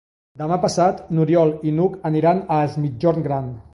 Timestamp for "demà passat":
0.41-1.03